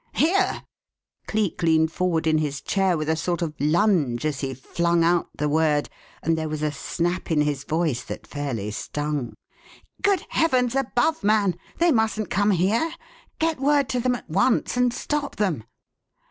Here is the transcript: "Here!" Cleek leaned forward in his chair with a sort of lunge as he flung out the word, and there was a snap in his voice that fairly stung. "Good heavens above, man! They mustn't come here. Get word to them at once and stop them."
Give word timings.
"Here!" 0.15 0.63
Cleek 1.27 1.61
leaned 1.61 1.91
forward 1.91 2.25
in 2.25 2.39
his 2.39 2.61
chair 2.63 2.97
with 2.97 3.07
a 3.07 3.15
sort 3.15 3.43
of 3.43 3.53
lunge 3.59 4.25
as 4.25 4.39
he 4.39 4.55
flung 4.55 5.03
out 5.03 5.29
the 5.37 5.47
word, 5.47 5.91
and 6.23 6.35
there 6.35 6.49
was 6.49 6.63
a 6.63 6.71
snap 6.71 7.29
in 7.29 7.41
his 7.41 7.63
voice 7.65 8.03
that 8.05 8.25
fairly 8.25 8.71
stung. 8.71 9.35
"Good 10.01 10.25
heavens 10.29 10.73
above, 10.73 11.23
man! 11.23 11.53
They 11.77 11.91
mustn't 11.91 12.31
come 12.31 12.49
here. 12.49 12.95
Get 13.37 13.59
word 13.59 13.87
to 13.89 13.99
them 13.99 14.15
at 14.15 14.27
once 14.27 14.75
and 14.75 14.91
stop 14.91 15.35
them." 15.35 15.65